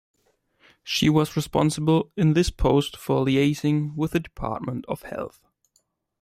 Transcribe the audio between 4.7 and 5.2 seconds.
of